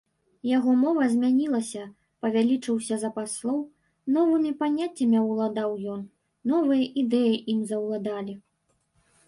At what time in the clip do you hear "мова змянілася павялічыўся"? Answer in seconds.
0.83-2.95